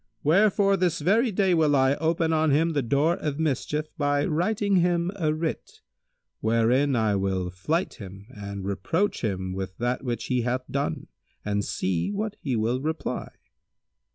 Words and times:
Wherefore 0.23 0.77
this 0.77 0.97
very 0.99 1.31
day 1.31 1.53
will 1.53 1.75
I 1.75 1.93
open 1.97 2.33
on 2.33 2.49
him 2.49 2.73
the 2.73 2.81
door 2.81 3.17
of 3.17 3.37
mischief 3.39 3.85
by 3.99 4.25
writing 4.25 4.77
him 4.77 5.11
a 5.15 5.31
writ 5.31 5.81
wherein 6.39 6.95
I 6.95 7.15
will 7.15 7.51
flyte 7.51 7.99
him 8.01 8.25
and 8.31 8.65
reproach 8.65 9.21
him 9.23 9.53
with 9.53 9.77
that 9.77 10.03
which 10.03 10.25
he 10.25 10.41
hath 10.41 10.65
done 10.71 11.05
and 11.45 11.63
see 11.63 12.11
what 12.11 12.35
he 12.41 12.55
will 12.55 12.81
reply." 12.81 13.29